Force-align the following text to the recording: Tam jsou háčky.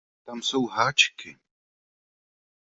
Tam 0.25 0.41
jsou 0.43 0.67
háčky. 0.67 1.37